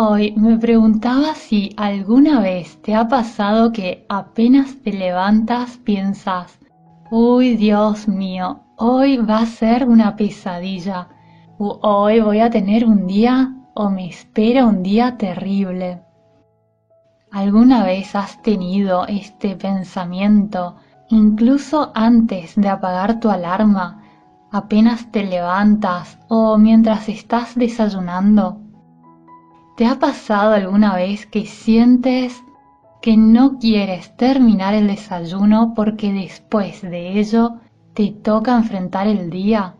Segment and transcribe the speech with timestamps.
[0.00, 6.60] Hoy me preguntaba si alguna vez te ha pasado que apenas te levantas piensas,
[7.10, 11.08] uy Dios mío, hoy va a ser una pesadilla,
[11.58, 16.00] o hoy voy a tener un día o me espera un día terrible.
[17.32, 20.76] ¿Alguna vez has tenido este pensamiento
[21.08, 24.04] incluso antes de apagar tu alarma,
[24.52, 28.67] apenas te levantas o mientras estás desayunando?
[29.78, 32.42] ¿Te ha pasado alguna vez que sientes
[33.00, 37.60] que no quieres terminar el desayuno porque después de ello
[37.94, 39.76] te toca enfrentar el día?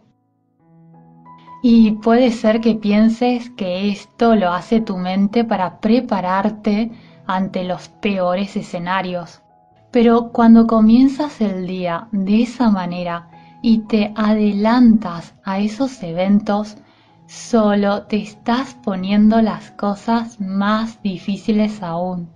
[1.64, 6.92] Y puede ser que pienses que esto lo hace tu mente para prepararte
[7.26, 9.42] ante los peores escenarios.
[9.90, 13.30] Pero cuando comienzas el día de esa manera
[13.62, 16.76] y te adelantas a esos eventos,
[17.28, 22.30] solo te estás poniendo las cosas más difíciles aún.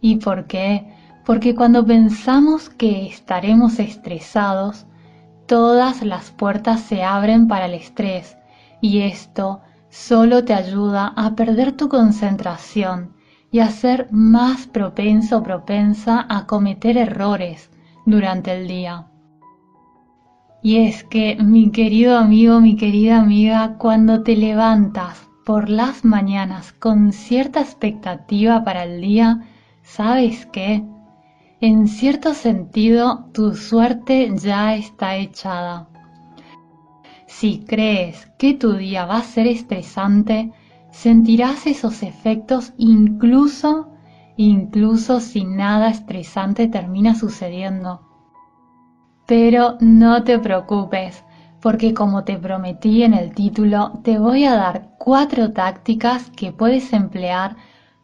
[0.00, 0.90] ¿Y por qué?
[1.26, 4.86] Porque cuando pensamos que estaremos estresados,
[5.46, 8.38] todas las puertas se abren para el estrés
[8.80, 13.14] y esto solo te ayuda a perder tu concentración
[13.50, 17.70] y a ser más propenso o propensa a cometer errores
[18.06, 19.08] durante el día.
[20.66, 26.72] Y es que, mi querido amigo, mi querida amiga, cuando te levantas por las mañanas
[26.72, 29.42] con cierta expectativa para el día,
[29.84, 30.82] ¿sabes qué?
[31.60, 35.88] En cierto sentido, tu suerte ya está echada.
[37.28, 40.50] Si crees que tu día va a ser estresante,
[40.90, 43.92] sentirás esos efectos incluso,
[44.36, 48.05] incluso si nada estresante termina sucediendo.
[49.26, 51.24] Pero no te preocupes,
[51.60, 56.92] porque como te prometí en el título, te voy a dar cuatro tácticas que puedes
[56.92, 57.56] emplear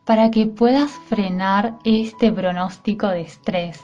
[0.04, 3.80] para que puedas frenar este pronóstico de estrés.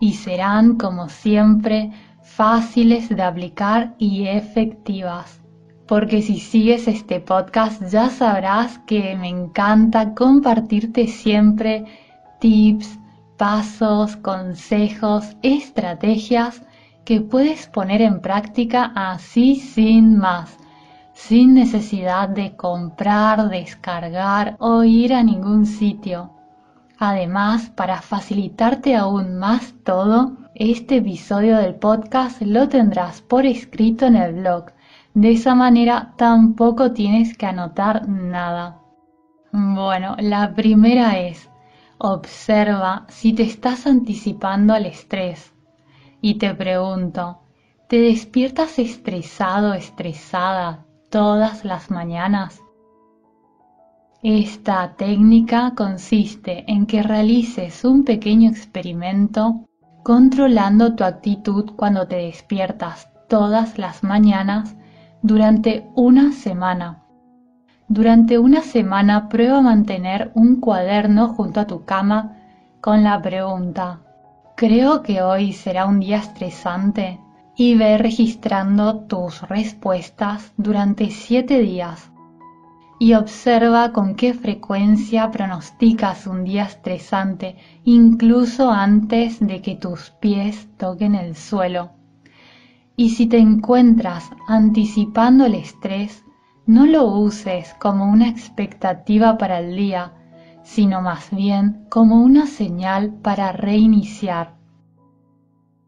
[0.00, 1.92] Y serán, como siempre,
[2.22, 5.40] fáciles de aplicar y efectivas.
[5.86, 11.84] Porque si sigues este podcast ya sabrás que me encanta compartirte siempre
[12.40, 12.98] tips,
[13.36, 16.62] pasos, consejos, estrategias
[17.04, 20.58] que puedes poner en práctica así sin más,
[21.12, 26.32] sin necesidad de comprar, descargar o ir a ningún sitio.
[26.98, 34.16] Además, para facilitarte aún más todo, este episodio del podcast lo tendrás por escrito en
[34.16, 34.72] el blog.
[35.12, 38.80] De esa manera tampoco tienes que anotar nada.
[39.52, 41.48] Bueno, la primera es
[41.98, 45.54] Observa si te estás anticipando al estrés.
[46.20, 47.40] Y te pregunto,
[47.88, 52.60] ¿te despiertas estresado, estresada todas las mañanas?
[54.22, 59.66] Esta técnica consiste en que realices un pequeño experimento
[60.02, 64.76] controlando tu actitud cuando te despiertas todas las mañanas
[65.22, 67.05] durante una semana.
[67.88, 72.36] Durante una semana prueba mantener un cuaderno junto a tu cama
[72.80, 74.00] con la pregunta,
[74.56, 77.20] creo que hoy será un día estresante
[77.54, 82.10] y ve registrando tus respuestas durante siete días
[82.98, 90.66] y observa con qué frecuencia pronosticas un día estresante incluso antes de que tus pies
[90.76, 91.90] toquen el suelo.
[92.96, 96.25] Y si te encuentras anticipando el estrés,
[96.66, 100.12] no lo uses como una expectativa para el día,
[100.62, 104.56] sino más bien como una señal para reiniciar.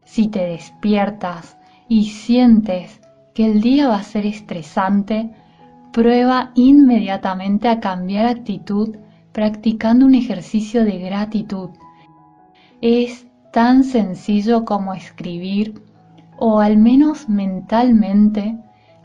[0.05, 1.57] Si te despiertas
[1.89, 3.01] y sientes
[3.35, 5.31] que el día va a ser estresante,
[5.91, 8.95] prueba inmediatamente a cambiar actitud
[9.33, 11.71] practicando un ejercicio de gratitud.
[12.81, 15.83] Es tan sencillo como escribir
[16.37, 18.57] o al menos mentalmente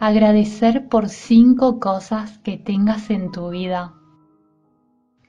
[0.06, 3.94] agradecer por cinco cosas que tengas en tu vida.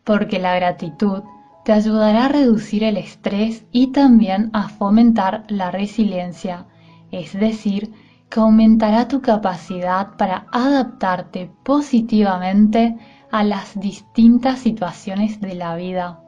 [0.04, 1.24] Porque la gratitud
[1.64, 6.68] te ayudará a reducir el estrés y también a fomentar la resiliencia,
[7.10, 7.94] es decir,
[8.30, 12.98] que aumentará tu capacidad para adaptarte positivamente
[13.32, 16.22] a las distintas situaciones de la vida.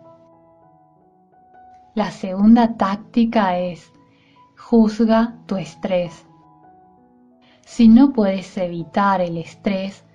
[1.95, 3.91] La segunda táctica es
[4.55, 6.26] juzga tu estrés.
[7.67, 10.05] Si no puedes evitar el estrés,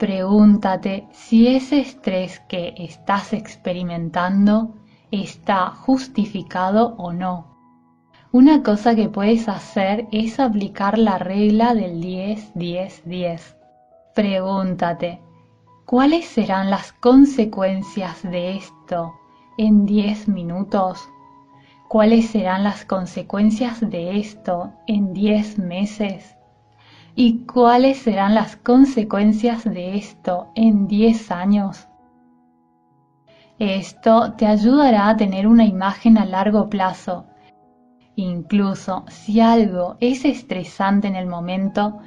[0.00, 4.74] pregúntate si ese estrés que estás experimentando
[5.12, 7.56] está justificado o no.
[8.32, 13.54] Una cosa que puedes hacer es aplicar la regla del 10-10-10.
[14.16, 15.22] Pregúntate,
[15.86, 19.14] ¿cuáles serán las consecuencias de esto
[19.56, 21.08] en 10 minutos?
[21.86, 26.37] ¿Cuáles serán las consecuencias de esto en 10 meses?
[27.20, 31.88] ¿Y cuáles serán las consecuencias de esto en 10 años?
[33.58, 37.26] Esto te ayudará a tener una imagen a largo plazo
[38.14, 41.98] Incluso si algo es estresante en el momento,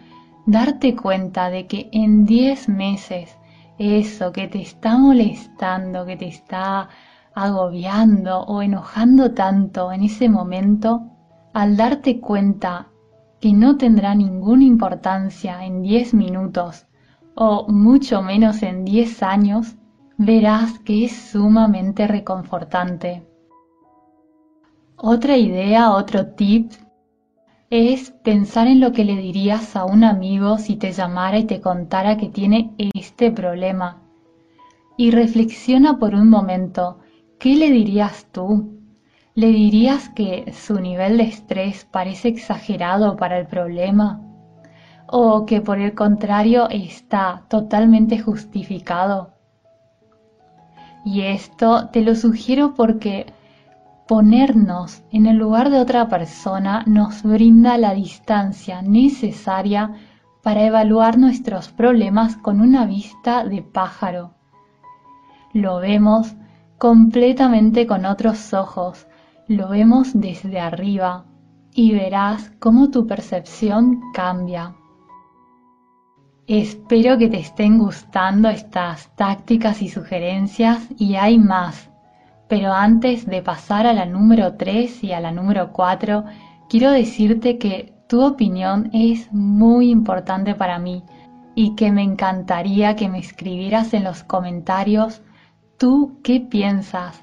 [0.46, 3.38] darte cuenta de que en 10 meses
[3.78, 6.88] eso que te está molestando, que te está
[7.36, 11.02] agobiando o enojando tanto en ese momento,
[11.54, 12.88] al darte cuenta
[13.42, 16.86] que no tendrá ninguna importancia en 10 minutos
[17.34, 19.76] o mucho menos en 10 años,
[20.18, 23.28] verás que es sumamente reconfortante.
[24.96, 26.72] Otra idea, otro tip,
[27.72, 31.62] es pensar en lo que le dirías a un amigo si te llamara y te
[31.62, 34.04] contara que tiene este problema.
[34.98, 37.00] Y reflexiona por un momento,
[37.40, 38.81] ¿qué le dirías tú?
[39.34, 44.22] ¿Le dirías que su nivel de estrés parece exagerado para el problema?
[45.08, 49.34] ¿O que por el contrario está totalmente justificado?
[51.04, 53.34] Y esto te lo sugiero porque
[54.12, 59.94] Ponernos en el lugar de otra persona nos brinda la distancia necesaria
[60.44, 64.34] para evaluar nuestros problemas con una vista de pájaro.
[65.54, 66.36] Lo vemos
[66.78, 69.08] completamente con otros ojos,
[69.52, 71.26] lo vemos desde arriba
[71.74, 74.76] y verás cómo tu percepción cambia.
[76.48, 81.90] Espero que te estén gustando estas tácticas y sugerencias y hay más.
[82.48, 86.24] Pero antes de pasar a la número 3 y a la número 4,
[86.70, 91.04] quiero decirte que tu opinión es muy importante para mí
[91.56, 95.22] y que me encantaría que me escribieras en los comentarios
[95.78, 97.22] tú qué piensas,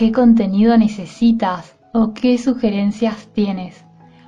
[0.00, 3.84] qué contenido necesitas o qué sugerencias tienes.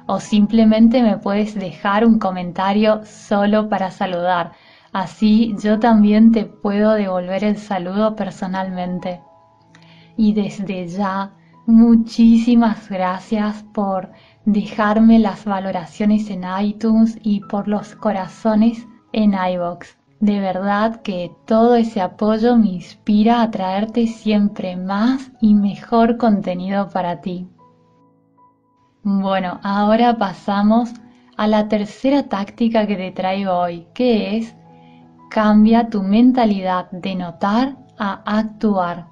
[0.07, 4.53] O simplemente me puedes dejar un comentario solo para saludar.
[4.93, 9.23] Así yo también te puedo devolver el saludo personalmente
[10.15, 11.33] y desde ya
[11.65, 14.11] muchísimas gracias por
[14.45, 20.02] dejarme las valoraciones en iTunes y por los corazones en iBox.
[20.23, 26.89] De verdad que todo ese apoyo me inspira a traerte siempre más y mejor contenido
[26.91, 27.49] para ti.
[29.03, 30.93] Bueno, ahora pasamos
[31.37, 34.55] a la tercera táctica que te traigo hoy, que es
[35.29, 39.09] cambia tu mentalidad de notar a actuar.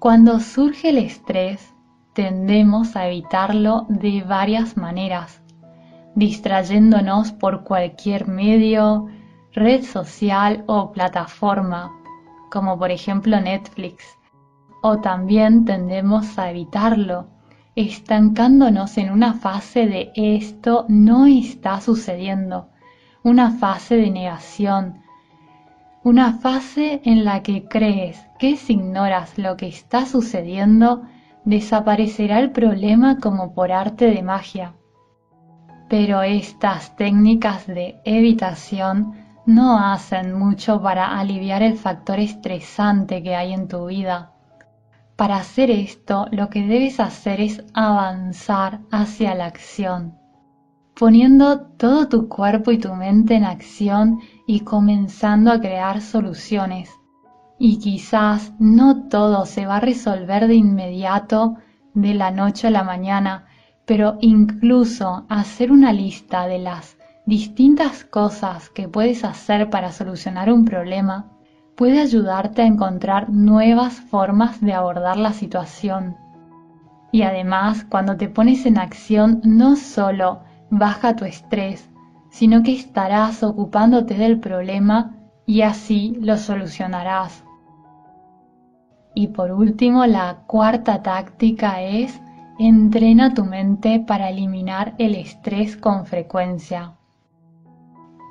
[0.00, 1.72] Cuando surge el estrés,
[2.12, 5.44] tendemos a evitarlo de varias maneras,
[6.16, 9.06] distrayéndonos por cualquier medio,
[9.54, 11.92] red social o plataforma,
[12.50, 14.04] como por ejemplo Netflix.
[14.82, 17.28] O también tendemos a evitarlo,
[17.76, 22.68] estancándonos en una fase de esto no está sucediendo,
[23.22, 25.02] una fase de negación,
[26.02, 31.02] una fase en la que crees que si ignoras lo que está sucediendo,
[31.44, 34.74] desaparecerá el problema como por arte de magia.
[35.88, 43.52] Pero estas técnicas de evitación no hacen mucho para aliviar el factor estresante que hay
[43.52, 44.32] en tu vida.
[45.16, 50.18] Para hacer esto, lo que debes hacer es avanzar hacia la acción,
[50.98, 56.90] poniendo todo tu cuerpo y tu mente en acción y comenzando a crear soluciones.
[57.58, 61.56] Y quizás no todo se va a resolver de inmediato,
[61.92, 63.46] de la noche a la mañana,
[63.84, 66.96] pero incluso hacer una lista de las
[67.26, 71.30] distintas cosas que puedes hacer para solucionar un problema
[71.74, 76.16] puede ayudarte a encontrar nuevas formas de abordar la situación.
[77.10, 80.40] Y además, cuando te pones en acción, no solo
[80.70, 81.88] baja tu estrés,
[82.30, 85.16] sino que estarás ocupándote del problema
[85.46, 87.44] y así lo solucionarás.
[89.14, 92.20] Y por último, la cuarta táctica es
[92.58, 96.94] entrena tu mente para eliminar el estrés con frecuencia.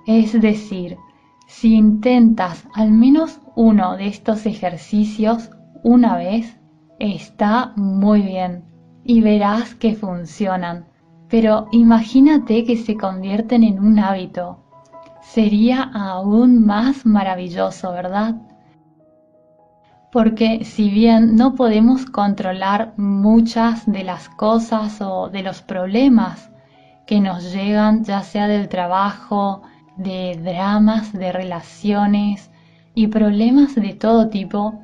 [0.06, 0.98] Es decir,
[1.48, 5.50] si intentas al menos uno de estos ejercicios
[5.84, 6.58] una vez,
[7.00, 8.64] Está muy bien
[9.04, 10.86] y verás que funcionan,
[11.28, 14.64] pero imagínate que se convierten en un hábito.
[15.22, 18.36] Sería aún más maravilloso, ¿verdad?
[20.12, 26.52] Porque si bien no podemos controlar muchas de las cosas o de los problemas
[27.08, 29.64] que nos llegan, ya sea del trabajo,
[29.98, 32.52] de dramas, de relaciones
[32.96, 34.80] y problemas de todo tipo,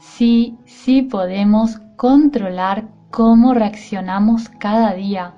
[0.00, 5.34] sí, sí podemos controlar cómo reaccionamos cada día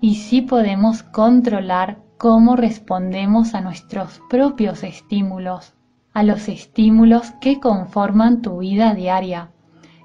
[0.00, 5.74] y sí podemos controlar cómo respondemos a nuestros propios estímulos,
[6.12, 9.50] a los estímulos que conforman tu vida diaria.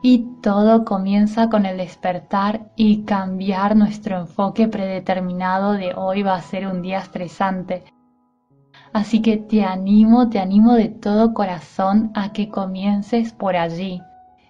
[0.03, 6.41] Y todo comienza con el despertar y cambiar nuestro enfoque predeterminado de hoy va a
[6.41, 7.83] ser un día estresante.
[8.93, 14.01] Así que te animo, te animo de todo corazón a que comiences por allí,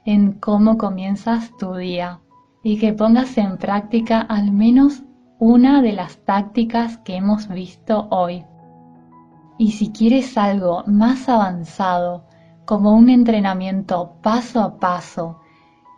[0.04, 2.20] en cómo comienzas tu día
[2.64, 5.04] y que pongas en práctica al menos
[5.38, 8.44] una de las tácticas que hemos visto hoy.
[9.60, 12.26] Y si quieres algo más avanzado,
[12.66, 15.40] como un entrenamiento paso a paso,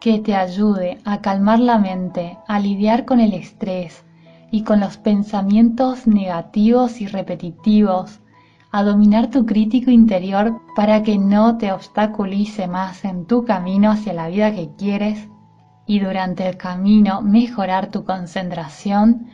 [0.01, 4.03] que te ayude a calmar la mente, a lidiar con el estrés
[4.51, 8.19] y con los pensamientos negativos y repetitivos,
[8.73, 14.13] a dominar tu crítico interior para que no te obstaculice más en tu camino hacia
[14.13, 15.29] la vida que quieres,
[15.85, 19.27] y durante el camino mejorar tu concentración,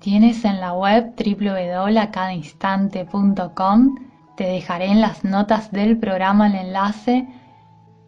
[0.00, 3.94] tienes en la web www.acadainstante.com,
[4.36, 7.28] te dejaré en las notas del programa el enlace,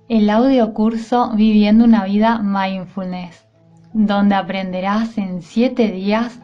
[0.09, 3.47] el audio curso Viviendo una vida mindfulness,
[3.93, 6.41] donde aprenderás en 7 días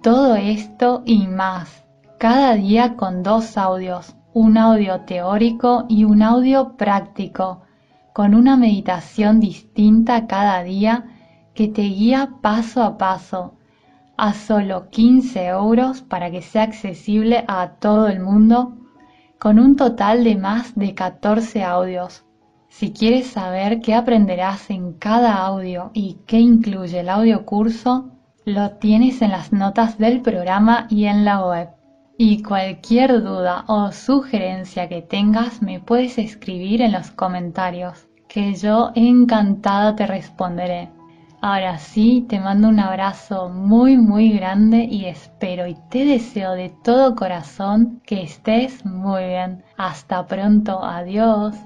[0.00, 1.84] todo esto y más,
[2.20, 7.62] cada día con dos audios, un audio teórico y un audio práctico
[8.12, 11.06] con una meditación distinta cada día
[11.54, 13.54] que te guía paso a paso
[14.18, 18.76] a solo 15 euros para que sea accesible a todo el mundo
[19.38, 22.26] con un total de más de 14 audios.
[22.68, 28.10] Si quieres saber qué aprenderás en cada audio y qué incluye el audio curso,
[28.44, 31.79] lo tienes en las notas del programa y en la web.
[32.22, 38.90] Y cualquier duda o sugerencia que tengas me puedes escribir en los comentarios, que yo
[38.94, 40.90] encantada te responderé.
[41.40, 46.68] Ahora sí, te mando un abrazo muy muy grande y espero y te deseo de
[46.84, 49.64] todo corazón que estés muy bien.
[49.78, 51.56] Hasta pronto, adiós.